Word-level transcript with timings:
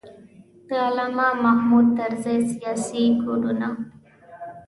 د 0.67 0.69
علامه 0.85 1.27
محمود 1.43 1.85
طرزي 1.99 2.37
سیاسي 2.53 3.03
کوډونه. 3.21 3.67